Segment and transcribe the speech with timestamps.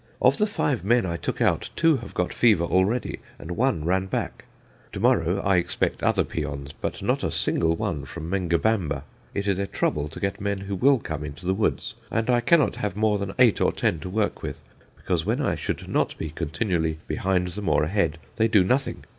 [0.19, 4.07] Of the five men I took out, two have got fever already, and one ran
[4.07, 4.45] back.
[4.93, 9.03] To morrow I expect other peons, but not a single one from Mengobamba.
[9.35, 12.41] It is a trouble to get men who will come into the woods, and I
[12.41, 14.61] cannot have more than eight or ten to work with,
[14.97, 19.03] because when I should not be continually behind them or ahead they do nothing.